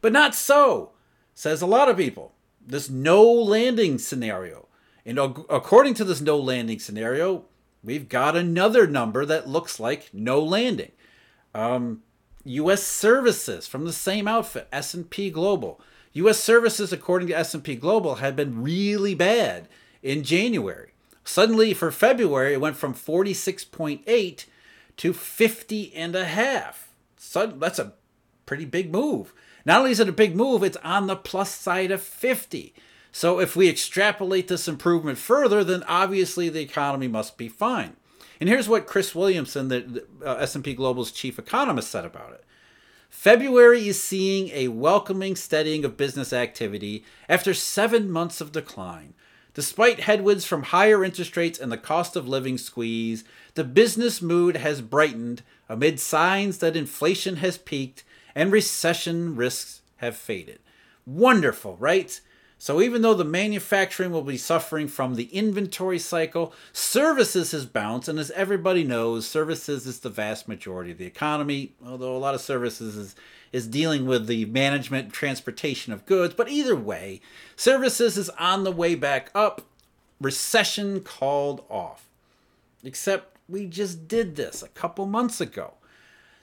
But 0.00 0.12
not 0.12 0.34
so, 0.34 0.92
says 1.34 1.62
a 1.62 1.66
lot 1.66 1.88
of 1.88 1.96
people. 1.96 2.32
This 2.64 2.90
no 2.90 3.24
landing 3.24 3.98
scenario. 3.98 4.68
And 5.04 5.18
according 5.18 5.94
to 5.94 6.04
this 6.04 6.20
no 6.20 6.38
landing 6.38 6.78
scenario, 6.78 7.44
we've 7.82 8.08
got 8.08 8.36
another 8.36 8.86
number 8.86 9.24
that 9.26 9.48
looks 9.48 9.80
like 9.80 10.10
no 10.12 10.40
landing. 10.40 10.92
Um, 11.54 12.02
U.S. 12.44 12.82
services 12.82 13.66
from 13.66 13.84
the 13.84 13.92
same 13.92 14.28
outfit, 14.28 14.68
S&P 14.72 15.30
Global. 15.30 15.80
U.S. 16.14 16.38
services, 16.38 16.92
according 16.92 17.28
to 17.28 17.34
S&P 17.34 17.74
Global, 17.76 18.16
had 18.16 18.36
been 18.36 18.62
really 18.62 19.14
bad 19.14 19.68
in 20.02 20.22
January. 20.22 20.92
Suddenly, 21.24 21.74
for 21.74 21.90
February, 21.90 22.54
it 22.54 22.60
went 22.60 22.76
from 22.76 22.94
46.8 22.94 24.44
to 24.96 25.12
50 25.12 25.94
and 25.94 26.14
a 26.14 26.24
half. 26.24 26.92
So 27.16 27.46
that's 27.46 27.78
a 27.78 27.94
pretty 28.46 28.64
big 28.64 28.92
move. 28.92 29.32
Not 29.64 29.80
only 29.80 29.92
is 29.92 30.00
it 30.00 30.08
a 30.08 30.12
big 30.12 30.34
move, 30.34 30.62
it's 30.62 30.76
on 30.78 31.06
the 31.06 31.16
plus 31.16 31.50
side 31.50 31.90
of 31.90 32.02
50. 32.02 32.74
So 33.12 33.38
if 33.38 33.54
we 33.54 33.68
extrapolate 33.68 34.48
this 34.48 34.66
improvement 34.66 35.18
further, 35.18 35.62
then 35.62 35.84
obviously 35.84 36.48
the 36.48 36.62
economy 36.62 37.08
must 37.08 37.36
be 37.36 37.48
fine. 37.48 37.96
And 38.40 38.48
here's 38.48 38.68
what 38.68 38.86
Chris 38.86 39.14
Williamson, 39.14 39.68
the 39.68 40.04
uh, 40.24 40.34
S&P 40.36 40.74
Global's 40.74 41.12
chief 41.12 41.38
economist, 41.38 41.90
said 41.90 42.04
about 42.04 42.32
it. 42.32 42.44
February 43.08 43.86
is 43.86 44.02
seeing 44.02 44.48
a 44.48 44.68
welcoming 44.68 45.36
steadying 45.36 45.84
of 45.84 45.98
business 45.98 46.32
activity 46.32 47.04
after 47.28 47.52
seven 47.52 48.10
months 48.10 48.40
of 48.40 48.50
decline. 48.50 49.14
Despite 49.54 50.00
headwinds 50.00 50.46
from 50.46 50.62
higher 50.62 51.04
interest 51.04 51.36
rates 51.36 51.58
and 51.60 51.70
the 51.70 51.76
cost 51.76 52.16
of 52.16 52.26
living 52.26 52.56
squeeze, 52.56 53.22
the 53.54 53.64
business 53.64 54.22
mood 54.22 54.56
has 54.56 54.80
brightened 54.80 55.42
amid 55.68 56.00
signs 56.00 56.58
that 56.58 56.74
inflation 56.74 57.36
has 57.36 57.58
peaked 57.58 58.02
and 58.34 58.52
recession 58.52 59.36
risks 59.36 59.82
have 59.96 60.16
faded. 60.16 60.58
Wonderful, 61.06 61.76
right? 61.78 62.20
So 62.62 62.80
even 62.80 63.02
though 63.02 63.14
the 63.14 63.24
manufacturing 63.24 64.12
will 64.12 64.22
be 64.22 64.36
suffering 64.36 64.86
from 64.86 65.16
the 65.16 65.24
inventory 65.36 65.98
cycle, 65.98 66.54
services 66.72 67.50
has 67.50 67.66
bounced, 67.66 68.06
and 68.06 68.20
as 68.20 68.30
everybody 68.30 68.84
knows, 68.84 69.26
services 69.26 69.84
is 69.84 69.98
the 69.98 70.08
vast 70.08 70.46
majority 70.46 70.92
of 70.92 70.98
the 70.98 71.04
economy, 71.04 71.74
although 71.84 72.16
a 72.16 72.18
lot 72.18 72.36
of 72.36 72.40
services 72.40 72.94
is, 72.96 73.16
is 73.50 73.66
dealing 73.66 74.06
with 74.06 74.28
the 74.28 74.44
management 74.44 75.06
and 75.06 75.12
transportation 75.12 75.92
of 75.92 76.06
goods. 76.06 76.34
But 76.34 76.50
either 76.50 76.76
way, 76.76 77.20
services 77.56 78.16
is 78.16 78.30
on 78.38 78.62
the 78.62 78.70
way 78.70 78.94
back 78.94 79.32
up. 79.34 79.62
Recession 80.20 81.00
called 81.00 81.64
off. 81.68 82.06
Except 82.84 83.36
we 83.48 83.66
just 83.66 84.06
did 84.06 84.36
this 84.36 84.62
a 84.62 84.68
couple 84.68 85.04
months 85.06 85.40
ago. 85.40 85.74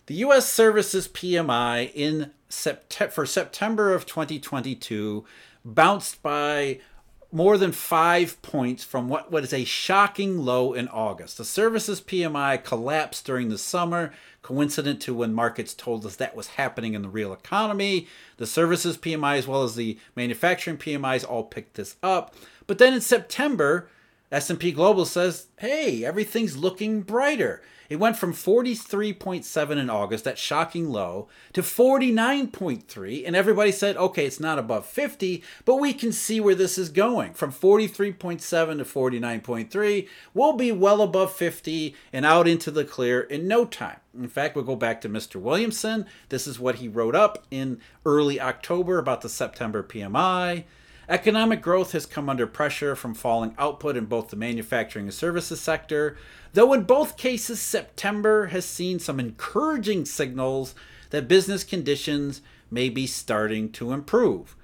The 0.10 0.26
US 0.26 0.52
Services 0.52 1.08
PMI 1.08 1.92
in 1.94 2.32
Sept- 2.50 3.12
for 3.12 3.28
September 3.28 3.94
of 3.94 4.08
2022 4.08 5.24
bounced 5.64 6.24
by 6.24 6.80
more 7.32 7.60
than 7.60 7.72
five 7.72 8.42
points 8.42 8.84
from 8.84 9.08
what, 9.08 9.32
what 9.32 9.44
is 9.44 9.54
a 9.54 9.66
shocking 9.66 10.40
low 10.40 10.74
in 10.74 10.88
August. 10.88 11.38
The 11.38 11.46
services 11.46 12.02
PMI 12.02 12.64
collapsed 12.64 13.24
during 13.24 13.50
the 13.50 13.60
summer, 13.60 14.12
coincident 14.42 15.00
to 15.04 15.14
when 15.14 15.32
markets 15.32 15.76
told 15.76 16.04
us 16.08 16.16
that 16.16 16.36
was 16.36 16.48
happening 16.48 16.96
in 16.96 17.04
the 17.04 17.08
real 17.08 17.32
economy. 17.32 18.08
The 18.38 18.48
services 18.48 18.98
PMI, 18.98 19.38
as 19.38 19.46
well 19.46 19.62
as 19.62 19.76
the 19.76 20.00
manufacturing 20.16 20.78
PMIs, 20.78 21.24
all 21.24 21.44
picked 21.44 21.76
this 21.76 21.98
up. 22.02 22.34
But 22.66 22.80
then 22.80 22.96
in 22.96 23.02
September, 23.02 23.90
S&P 24.32 24.72
Global 24.72 25.06
says, 25.06 25.48
"Hey, 25.58 26.04
everything's 26.06 26.58
looking 26.58 27.02
brighter." 27.02 27.62
It 27.90 28.00
went 28.00 28.18
from 28.18 28.34
43.7 28.34 29.78
in 29.78 29.90
August, 29.90 30.24
that 30.24 30.38
shocking 30.38 30.90
low, 30.90 31.28
to 31.54 31.64
49.3. 31.64 33.26
And 33.26 33.36
everybody 33.36 33.72
said, 33.72 33.98
okay, 33.98 34.28
it's 34.28 34.40
not 34.40 34.60
above 34.60 34.86
50, 34.86 35.44
but 35.66 35.78
we 35.78 35.94
can 35.94 36.12
see 36.12 36.40
where 36.40 36.54
this 36.54 36.78
is 36.78 36.90
going. 36.90 37.34
From 37.34 37.52
43.7 37.52 38.40
to 38.78 38.86
49.3, 38.86 40.08
we'll 40.36 40.54
be 40.54 40.72
well 40.72 41.02
above 41.02 41.34
50 41.34 41.96
and 42.14 42.26
out 42.28 42.48
into 42.48 42.70
the 42.70 42.86
clear 42.86 43.22
in 43.22 43.48
no 43.48 43.66
time. 43.66 43.98
In 44.14 44.28
fact, 44.28 44.56
we'll 44.56 44.66
go 44.66 44.76
back 44.76 45.02
to 45.02 45.10
Mr. 45.10 45.38
Williamson. 45.38 46.06
This 46.30 46.46
is 46.46 46.60
what 46.60 46.76
he 46.76 46.88
wrote 46.88 47.16
up 47.16 47.46
in 47.50 47.80
early 48.06 48.40
October 48.40 49.00
about 49.00 49.22
the 49.22 49.30
September 49.30 49.82
PMI. 49.82 50.66
Economic 51.10 51.60
growth 51.60 51.94
has 51.94 52.06
come 52.06 52.30
under 52.30 52.46
pressure 52.46 52.96
from 52.96 53.16
falling 53.16 53.56
output 53.58 53.98
in 53.98 54.06
both 54.06 54.30
the 54.30 54.36
manufacturing 54.36 55.06
and 55.06 55.14
services 55.14 55.60
sector, 55.60 56.16
though 56.54 56.72
in 56.72 56.84
both 56.84 57.18
cases, 57.18 57.60
September 57.60 58.48
has 58.48 58.64
seen 58.64 59.00
some 59.00 59.20
encouraging 59.20 60.06
signals 60.06 60.76
that 61.10 61.28
business 61.28 61.64
conditions 61.64 62.44
may 62.70 62.90
be 62.90 63.08
starting 63.08 63.72
to 63.72 63.92
improve. 63.92 64.56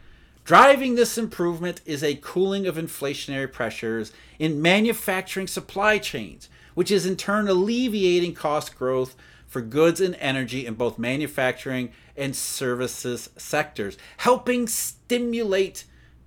Driving 0.44 0.94
this 0.94 1.18
improvement 1.18 1.82
is 1.84 2.04
a 2.04 2.20
cooling 2.22 2.68
of 2.68 2.76
inflationary 2.76 3.52
pressures 3.52 4.12
in 4.38 4.62
manufacturing 4.62 5.48
supply 5.48 5.98
chains, 5.98 6.48
which 6.76 6.92
is 6.92 7.08
in 7.08 7.16
turn 7.16 7.48
alleviating 7.48 8.36
cost 8.36 8.78
growth 8.78 9.16
for 9.48 9.62
goods 9.62 10.00
and 10.00 10.16
energy 10.20 10.68
in 10.68 10.76
both 10.76 11.00
manufacturing 11.00 11.92
and 12.16 12.36
services 12.36 13.32
sectors, 13.36 13.98
helping 14.18 14.68
stimulate 14.68 15.86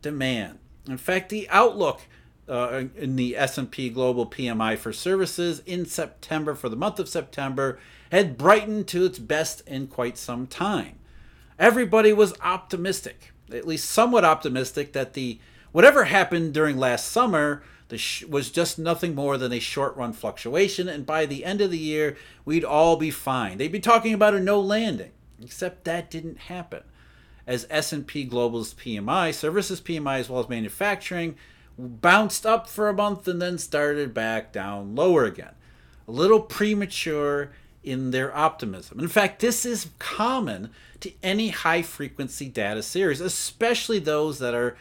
demand. 0.08 0.58
In 0.88 0.96
fact, 0.96 1.28
the 1.28 1.46
outlook 1.50 2.00
uh, 2.48 2.84
in 2.96 3.16
the 3.16 3.36
S&P 3.36 3.90
Global 3.90 4.24
PMI 4.24 4.78
for 4.78 4.90
services 4.90 5.60
in 5.66 5.84
September 5.84 6.54
for 6.54 6.70
the 6.70 6.76
month 6.76 6.98
of 6.98 7.10
September 7.10 7.78
had 8.10 8.38
brightened 8.38 8.88
to 8.88 9.04
its 9.04 9.18
best 9.18 9.60
in 9.68 9.86
quite 9.86 10.16
some 10.16 10.46
time. 10.46 10.98
Everybody 11.58 12.14
was 12.14 12.32
optimistic, 12.40 13.32
at 13.52 13.66
least 13.66 13.90
somewhat 13.90 14.24
optimistic 14.24 14.94
that 14.94 15.12
the 15.12 15.40
whatever 15.72 16.04
happened 16.04 16.54
during 16.54 16.78
last 16.78 17.08
summer 17.08 17.62
sh- 17.94 18.24
was 18.24 18.50
just 18.50 18.78
nothing 18.78 19.14
more 19.14 19.36
than 19.36 19.52
a 19.52 19.58
short-run 19.58 20.14
fluctuation 20.14 20.88
and 20.88 21.04
by 21.04 21.26
the 21.26 21.44
end 21.44 21.60
of 21.60 21.70
the 21.70 21.76
year 21.76 22.16
we'd 22.46 22.64
all 22.64 22.96
be 22.96 23.10
fine. 23.10 23.58
They'd 23.58 23.70
be 23.70 23.78
talking 23.78 24.14
about 24.14 24.32
a 24.32 24.40
no 24.40 24.58
landing, 24.58 25.12
except 25.42 25.84
that 25.84 26.10
didn't 26.10 26.38
happen 26.38 26.82
as 27.48 27.66
S&P 27.70 28.24
Global's 28.24 28.74
PMI, 28.74 29.32
services 29.32 29.80
PMI 29.80 30.20
as 30.20 30.28
well 30.28 30.40
as 30.40 30.50
manufacturing, 30.50 31.34
bounced 31.78 32.44
up 32.44 32.68
for 32.68 32.88
a 32.88 32.94
month 32.94 33.26
and 33.26 33.40
then 33.40 33.56
started 33.56 34.12
back 34.12 34.52
down 34.52 34.94
lower 34.94 35.24
again. 35.24 35.54
A 36.06 36.12
little 36.12 36.40
premature 36.40 37.50
in 37.82 38.10
their 38.10 38.36
optimism. 38.36 39.00
In 39.00 39.08
fact, 39.08 39.40
this 39.40 39.64
is 39.64 39.88
common 39.98 40.70
to 41.00 41.10
any 41.22 41.48
high 41.48 41.80
frequency 41.80 42.48
data 42.50 42.82
series, 42.82 43.20
especially 43.20 43.98
those 43.98 44.38
that 44.40 44.54
are 44.54 44.76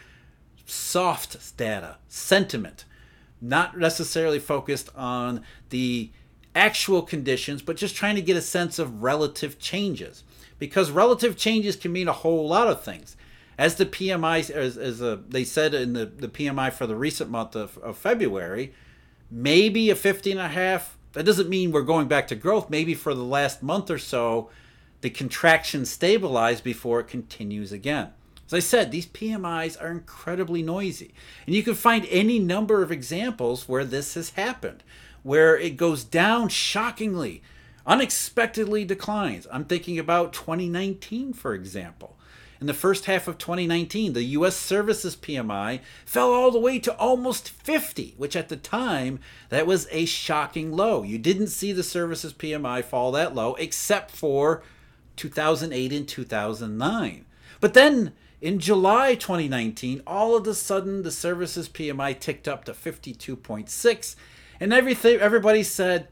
soft 0.65 1.55
data, 1.55 1.95
sentiment, 2.09 2.83
not 3.39 3.77
necessarily 3.77 4.39
focused 4.39 4.89
on 4.93 5.41
the 5.69 6.09
actual 6.57 7.03
conditions, 7.03 7.61
but 7.61 7.77
just 7.77 7.95
trying 7.95 8.15
to 8.15 8.21
get 8.21 8.35
a 8.35 8.41
sense 8.41 8.79
of 8.79 9.03
relative 9.03 9.59
changes 9.59 10.23
because 10.59 10.89
relative 10.89 11.37
changes 11.37 11.75
can 11.75 11.91
mean 11.91 12.07
a 12.07 12.13
whole 12.13 12.47
lot 12.47 12.67
of 12.67 12.83
things. 12.83 13.15
As 13.57 13.75
the 13.75 13.85
PMI, 13.85 14.49
as, 14.49 14.77
as 14.77 15.01
a, 15.01 15.17
they 15.27 15.43
said 15.43 15.73
in 15.73 15.93
the, 15.93 16.05
the 16.05 16.27
PMI 16.27 16.73
for 16.73 16.87
the 16.87 16.95
recent 16.95 17.29
month 17.29 17.55
of, 17.55 17.77
of 17.79 17.97
February, 17.97 18.73
maybe 19.29 19.89
a 19.89 19.95
50 19.95 20.31
and 20.31 20.39
a 20.39 20.47
half. 20.47 20.97
That 21.13 21.25
doesn't 21.25 21.49
mean 21.49 21.71
we're 21.71 21.81
going 21.81 22.07
back 22.07 22.27
to 22.27 22.35
growth. 22.35 22.69
Maybe 22.69 22.93
for 22.93 23.13
the 23.13 23.23
last 23.23 23.63
month 23.63 23.89
or 23.89 23.97
so, 23.97 24.49
the 25.01 25.09
contraction 25.09 25.85
stabilized 25.85 26.63
before 26.63 26.99
it 26.99 27.07
continues 27.07 27.71
again. 27.71 28.09
As 28.47 28.53
I 28.53 28.59
said, 28.59 28.91
these 28.91 29.07
PMIs 29.07 29.81
are 29.81 29.91
incredibly 29.91 30.61
noisy. 30.61 31.13
And 31.45 31.55
you 31.55 31.63
can 31.63 31.75
find 31.75 32.07
any 32.09 32.39
number 32.39 32.81
of 32.81 32.91
examples 32.91 33.67
where 33.67 33.83
this 33.83 34.13
has 34.13 34.31
happened, 34.31 34.83
where 35.27 35.57
it 35.57 35.75
goes 35.75 36.05
down 36.05 36.47
shockingly 36.47 37.41
unexpectedly 37.85 38.85
declines. 38.85 39.45
I'm 39.51 39.65
thinking 39.65 39.99
about 39.99 40.31
2019, 40.31 41.33
for 41.33 41.53
example. 41.53 42.17
In 42.61 42.67
the 42.67 42.73
first 42.73 43.05
half 43.05 43.27
of 43.27 43.37
2019, 43.37 44.13
the 44.13 44.23
US 44.23 44.55
services 44.55 45.17
PMI 45.17 45.81
fell 46.05 46.31
all 46.31 46.49
the 46.49 46.59
way 46.59 46.79
to 46.79 46.95
almost 46.95 47.49
50, 47.49 48.15
which 48.15 48.37
at 48.37 48.47
the 48.47 48.55
time, 48.55 49.19
that 49.49 49.67
was 49.67 49.89
a 49.91 50.05
shocking 50.05 50.71
low. 50.71 51.03
You 51.03 51.17
didn't 51.17 51.47
see 51.47 51.73
the 51.73 51.83
services 51.83 52.33
PMI 52.33 52.81
fall 52.81 53.11
that 53.11 53.35
low 53.35 53.55
except 53.55 54.11
for 54.11 54.63
2008 55.17 55.91
and 55.91 56.07
2009. 56.07 57.25
But 57.59 57.73
then 57.73 58.13
in 58.39 58.59
July 58.59 59.15
2019, 59.15 60.03
all 60.07 60.37
of 60.37 60.47
a 60.47 60.53
sudden 60.53 61.03
the 61.03 61.11
services 61.11 61.67
PMI 61.67 62.17
ticked 62.17 62.47
up 62.47 62.63
to 62.63 62.71
52.6 62.71 64.15
and 64.59 64.73
everything 64.73 65.19
everybody 65.19 65.63
said, 65.63 66.07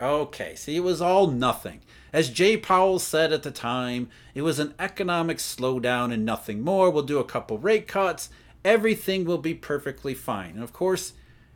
Okay, 0.00 0.54
see, 0.54 0.76
it 0.76 0.84
was 0.84 1.00
all 1.00 1.26
nothing. 1.26 1.80
As 2.12 2.30
Jay 2.30 2.56
Powell 2.56 2.98
said 2.98 3.32
at 3.32 3.42
the 3.42 3.50
time, 3.50 4.08
it 4.34 4.42
was 4.42 4.58
an 4.58 4.74
economic 4.78 5.38
slowdown 5.38 6.12
and 6.12 6.24
nothing 6.24 6.62
more. 6.62 6.90
We'll 6.90 7.02
do 7.02 7.18
a 7.18 7.24
couple 7.24 7.58
rate 7.58 7.88
cuts. 7.88 8.30
Everything 8.64 9.24
will 9.24 9.38
be 9.38 9.54
perfectly 9.54 10.14
fine. 10.14 10.50
And 10.50 10.62
of 10.62 10.72
course, 10.72 11.12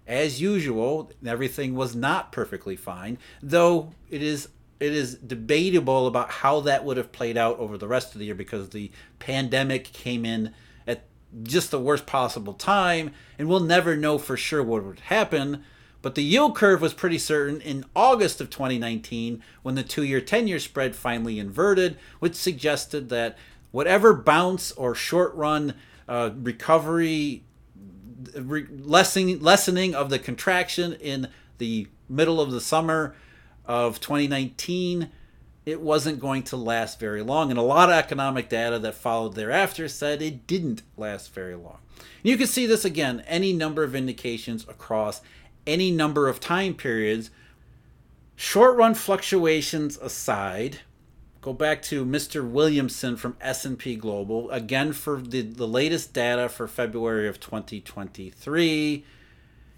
as 0.06 0.40
usual, 0.40 1.12
everything 1.24 1.74
was 1.74 1.94
not 1.94 2.32
perfectly 2.32 2.76
fine, 2.76 3.18
though 3.42 3.92
it 4.10 4.22
is 4.22 4.48
it 4.80 4.92
is 4.92 5.14
debatable 5.14 6.08
about 6.08 6.28
how 6.28 6.58
that 6.60 6.84
would 6.84 6.96
have 6.96 7.12
played 7.12 7.36
out 7.36 7.56
over 7.60 7.78
the 7.78 7.86
rest 7.86 8.14
of 8.14 8.18
the 8.18 8.24
year 8.24 8.34
because 8.34 8.70
the 8.70 8.90
pandemic 9.20 9.84
came 9.84 10.24
in 10.24 10.52
at 10.88 11.04
just 11.44 11.70
the 11.70 11.78
worst 11.78 12.04
possible 12.04 12.52
time, 12.52 13.12
and 13.38 13.48
we'll 13.48 13.60
never 13.60 13.96
know 13.96 14.18
for 14.18 14.36
sure 14.36 14.60
what 14.60 14.82
would 14.82 14.98
happen. 14.98 15.62
But 16.02 16.16
the 16.16 16.22
yield 16.22 16.56
curve 16.56 16.82
was 16.82 16.92
pretty 16.92 17.18
certain 17.18 17.60
in 17.60 17.84
August 17.94 18.40
of 18.40 18.50
2019 18.50 19.42
when 19.62 19.76
the 19.76 19.84
two 19.84 20.02
year, 20.02 20.20
10 20.20 20.48
year 20.48 20.58
spread 20.58 20.96
finally 20.96 21.38
inverted, 21.38 21.96
which 22.18 22.34
suggested 22.34 23.08
that 23.08 23.38
whatever 23.70 24.12
bounce 24.12 24.72
or 24.72 24.94
short 24.94 25.32
run 25.34 25.74
uh, 26.08 26.30
recovery 26.36 27.44
re- 28.36 28.66
lessening 28.70 29.40
lessening 29.40 29.94
of 29.94 30.10
the 30.10 30.18
contraction 30.18 30.92
in 30.94 31.28
the 31.58 31.86
middle 32.08 32.40
of 32.40 32.50
the 32.50 32.60
summer 32.60 33.14
of 33.64 34.00
2019 34.00 35.08
it 35.64 35.80
wasn't 35.80 36.18
going 36.18 36.42
to 36.42 36.56
last 36.56 36.98
very 36.98 37.22
long. 37.22 37.50
And 37.50 37.58
a 37.58 37.62
lot 37.62 37.88
of 37.88 37.94
economic 37.94 38.48
data 38.48 38.78
that 38.80 38.94
followed 38.94 39.34
thereafter 39.34 39.88
said 39.88 40.20
it 40.20 40.46
didn't 40.46 40.82
last 40.96 41.32
very 41.32 41.54
long. 41.54 41.78
You 42.22 42.36
can 42.36 42.48
see 42.48 42.66
this 42.66 42.84
again 42.84 43.22
any 43.26 43.52
number 43.52 43.84
of 43.84 43.94
indications 43.94 44.64
across 44.68 45.20
any 45.66 45.90
number 45.90 46.28
of 46.28 46.40
time 46.40 46.74
periods 46.74 47.30
short 48.36 48.76
run 48.76 48.94
fluctuations 48.94 49.96
aside 49.98 50.80
go 51.42 51.52
back 51.52 51.82
to 51.82 52.06
Mr. 52.06 52.48
Williamson 52.48 53.16
from 53.16 53.36
S&P 53.40 53.96
Global 53.96 54.48
again 54.50 54.92
for 54.92 55.20
the, 55.20 55.42
the 55.42 55.66
latest 55.66 56.14
data 56.14 56.48
for 56.48 56.68
February 56.68 57.28
of 57.28 57.40
2023. 57.40 59.04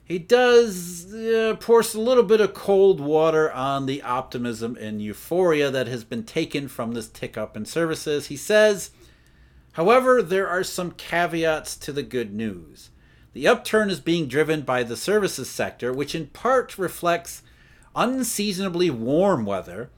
He 0.06 0.18
does 0.18 1.14
uh, 1.14 1.56
a 1.58 1.98
little 1.98 2.22
bit 2.22 2.42
of 2.42 2.52
cold 2.52 3.00
water 3.00 3.50
on 3.50 3.86
the 3.86 4.02
optimism 4.02 4.76
and 4.78 5.00
euphoria 5.00 5.70
that 5.70 5.88
has 5.88 6.04
been 6.04 6.24
taken 6.24 6.68
from 6.68 6.92
this 6.92 7.08
tick 7.08 7.38
up 7.38 7.56
in 7.56 7.64
services. 7.64 8.26
He 8.26 8.36
says, 8.36 8.90
however, 9.72 10.22
there 10.22 10.46
are 10.46 10.62
some 10.62 10.90
caveats 10.90 11.74
to 11.78 11.92
the 11.92 12.02
good 12.02 12.34
news. 12.34 12.90
The 13.34 13.46
upturn 13.46 13.90
is 13.90 14.00
being 14.00 14.26
driven 14.26 14.62
by 14.62 14.82
the 14.82 14.96
services 14.96 15.50
sector, 15.50 15.92
which 15.92 16.14
in 16.14 16.28
part 16.28 16.78
reflects 16.78 17.42
unseasonably 17.94 18.90
warm 18.90 19.44
weather 19.44 19.90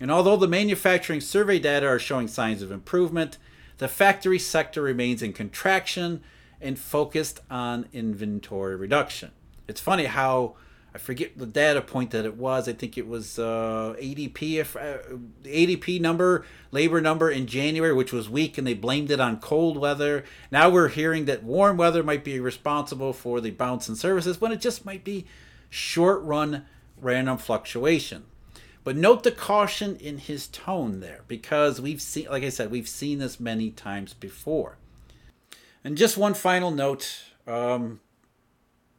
and 0.00 0.10
although 0.10 0.36
the 0.36 0.48
manufacturing 0.48 1.20
survey 1.20 1.58
data 1.58 1.86
are 1.86 1.98
showing 1.98 2.28
signs 2.28 2.62
of 2.62 2.70
improvement, 2.70 3.38
the 3.78 3.88
factory 3.88 4.38
sector 4.38 4.82
remains 4.82 5.22
in 5.22 5.32
contraction 5.32 6.22
and 6.60 6.78
focused 6.78 7.40
on 7.50 7.86
inventory 7.92 8.76
reduction. 8.76 9.30
It's 9.68 9.80
funny 9.80 10.04
how 10.04 10.56
I 10.94 10.98
forget 10.98 11.36
the 11.36 11.46
data 11.46 11.82
point 11.82 12.12
that 12.12 12.24
it 12.24 12.36
was. 12.36 12.68
I 12.68 12.72
think 12.72 12.96
it 12.96 13.08
was 13.08 13.36
uh, 13.36 13.96
ADP, 14.00 14.60
if 14.60 14.76
uh, 14.76 14.98
ADP 15.42 16.00
number, 16.00 16.46
labor 16.70 17.00
number 17.00 17.28
in 17.28 17.46
January, 17.46 17.92
which 17.92 18.12
was 18.12 18.30
weak, 18.30 18.56
and 18.56 18.66
they 18.66 18.74
blamed 18.74 19.10
it 19.10 19.18
on 19.18 19.40
cold 19.40 19.76
weather. 19.76 20.24
Now 20.52 20.70
we're 20.70 20.88
hearing 20.88 21.24
that 21.24 21.42
warm 21.42 21.76
weather 21.76 22.04
might 22.04 22.22
be 22.22 22.38
responsible 22.38 23.12
for 23.12 23.40
the 23.40 23.50
bounce 23.50 23.88
in 23.88 23.96
services, 23.96 24.40
when 24.40 24.52
it 24.52 24.60
just 24.60 24.84
might 24.84 25.02
be 25.02 25.26
short 25.68 26.22
run 26.22 26.64
random 27.00 27.38
fluctuation. 27.38 28.26
But 28.84 28.96
note 28.96 29.24
the 29.24 29.32
caution 29.32 29.96
in 29.96 30.18
his 30.18 30.46
tone 30.46 31.00
there 31.00 31.22
because 31.26 31.80
we've 31.80 32.02
seen, 32.02 32.28
like 32.30 32.44
I 32.44 32.50
said, 32.50 32.70
we've 32.70 32.88
seen 32.88 33.18
this 33.18 33.40
many 33.40 33.70
times 33.70 34.14
before. 34.14 34.76
And 35.82 35.96
just 35.96 36.16
one 36.16 36.34
final 36.34 36.70
note 36.70 37.22
um, 37.48 38.00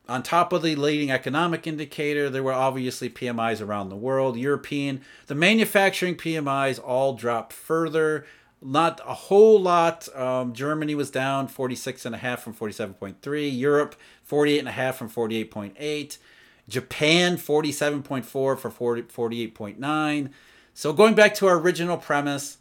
on 0.08 0.24
top 0.24 0.54
of 0.54 0.62
the 0.62 0.76
leading 0.76 1.12
economic 1.12 1.66
indicator, 1.66 2.30
there 2.30 2.44
were 2.44 2.54
obviously 2.54 3.10
PMIs 3.10 3.66
around 3.66 3.90
the 3.90 3.96
world. 3.96 4.38
European, 4.38 5.02
the 5.28 5.36
manufacturing 5.36 6.16
PMIs 6.16 6.80
all 6.84 7.14
dropped 7.14 7.54
further. 7.54 8.26
Not 8.62 9.02
a 9.06 9.14
whole 9.14 9.60
lot. 9.60 10.14
Um, 10.16 10.54
Germany 10.54 10.96
was 10.96 11.12
down 11.12 11.48
46.5 11.48 12.40
from 12.40 12.54
47.3. 12.54 13.58
Europe, 13.58 13.96
48.5 14.30 14.94
from 14.96 15.10
48.8. 15.10 16.18
Japan 16.68 17.38
47.4 17.38 18.24
for 18.26 18.58
40, 18.58 19.04
48.9. 19.04 20.30
So 20.74 20.94
going 20.94 21.16
back 21.16 21.36
to 21.36 21.48
our 21.48 21.60
original 21.60 21.98
premise, 21.98 22.58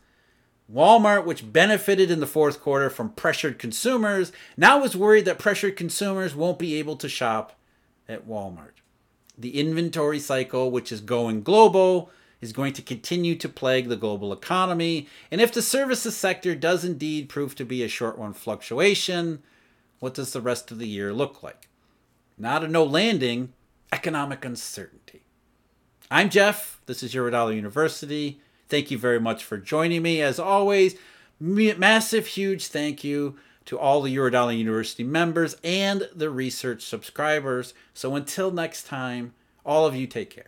Walmart, 0.73 1.25
which 1.25 1.53
benefited 1.53 2.11
in 2.11 2.21
the 2.21 2.27
fourth 2.27 2.61
quarter 2.61 2.89
from 2.89 3.11
pressured 3.11 3.59
consumers, 3.59 4.33
now 4.57 4.83
is 4.83 4.97
worried 4.97 5.27
that 5.27 5.39
pressured 5.39 5.77
consumers 5.77 6.35
won't 6.35 6.59
be 6.59 6.77
able 6.77 6.97
to 6.97 7.09
shop 7.09 7.59
at 8.09 8.27
Walmart. 8.27 8.81
The 9.37 9.61
inventory 9.61 10.19
cycle, 10.19 10.71
which 10.71 10.91
is 10.91 11.01
going 11.01 11.43
global, 11.43 12.11
is 12.41 12.53
going 12.53 12.73
to 12.75 12.83
continue 12.83 13.35
to 13.37 13.49
plague 13.49 13.89
the 13.89 13.97
global 13.97 14.33
economy. 14.33 15.09
And 15.31 15.41
if 15.41 15.53
the 15.53 15.63
services 15.63 16.17
sector 16.17 16.55
does 16.55 16.85
indeed 16.85 17.29
prove 17.29 17.55
to 17.57 17.65
be 17.65 17.83
a 17.83 17.89
short 17.89 18.17
run 18.17 18.33
fluctuation, 18.33 19.43
what 19.99 20.15
does 20.15 20.33
the 20.33 20.41
rest 20.41 20.71
of 20.71 20.79
the 20.79 20.89
year 20.89 21.13
look 21.13 21.43
like? 21.43 21.69
Not 22.39 22.65
a 22.65 22.69
no 22.69 22.85
landing, 22.85 23.53
economic 23.93 24.45
uncertainty. 24.45 25.23
I'm 26.11 26.31
Jeff. 26.31 26.81
This 26.87 27.03
is 27.03 27.15
Eurodollar 27.15 27.55
University. 27.55 28.41
Thank 28.75 28.91
you 28.91 28.99
very 28.99 29.21
much 29.21 29.45
for 29.45 29.57
joining 29.57 30.03
me. 30.03 30.21
As 30.21 30.41
always, 30.41 30.97
massive, 31.39 32.27
huge 32.27 32.67
thank 32.67 33.05
you 33.05 33.37
to 33.67 33.79
all 33.79 34.03
the 34.03 34.17
Eurodollar 34.17 34.59
University 34.59 35.05
members 35.05 35.57
and 35.63 36.09
the 36.13 36.29
research 36.29 36.83
subscribers. 36.83 37.73
So 37.95 38.17
until 38.17 38.51
next 38.51 38.89
time, 38.89 39.33
all 39.65 39.87
of 39.87 39.95
you 39.95 40.09
take 40.09 40.31
care. 40.31 40.47